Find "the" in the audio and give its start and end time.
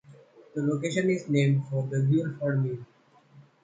0.55-0.63, 1.85-2.01